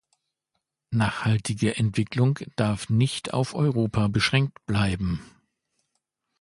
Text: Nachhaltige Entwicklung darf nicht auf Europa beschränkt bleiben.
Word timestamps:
Nachhaltige 0.89 1.75
Entwicklung 1.75 2.39
darf 2.55 2.89
nicht 2.89 3.35
auf 3.35 3.53
Europa 3.53 4.07
beschränkt 4.07 4.65
bleiben. 4.65 5.21